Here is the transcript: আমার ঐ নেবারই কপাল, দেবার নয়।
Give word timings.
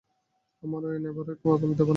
আমার 0.63 0.81
ঐ 0.85 0.91
নেবারই 0.97 1.35
কপাল, 1.35 1.59
দেবার 1.61 1.75
নয়। 1.77 1.89